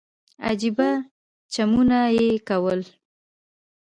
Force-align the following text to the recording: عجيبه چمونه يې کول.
عجيبه 0.47 0.89
چمونه 1.53 1.99
يې 2.17 2.27
کول. 2.47 2.81